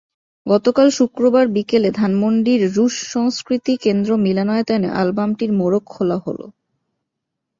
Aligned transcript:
গতকাল 0.45 0.87
শুক্রবার 0.89 1.45
বিকেলে 1.47 1.89
ধানমন্ডির 1.91 2.61
রুশ 2.75 2.95
সংস্কৃতিকেন্দ্র 3.11 4.09
মিলনায়তনে 4.17 4.87
অ্যালবামটির 4.91 5.51
মোড়ক 5.53 5.83
খোলা 5.85 6.17
হলো। 6.17 6.45